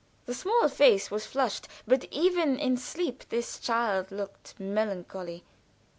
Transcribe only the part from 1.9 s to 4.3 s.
even in sleep this child